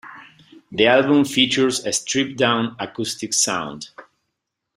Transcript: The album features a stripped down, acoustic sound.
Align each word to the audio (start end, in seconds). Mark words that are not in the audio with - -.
The 0.71 0.87
album 0.87 1.25
features 1.25 1.85
a 1.85 1.93
stripped 1.93 2.35
down, 2.35 2.75
acoustic 2.79 3.35
sound. 3.35 3.89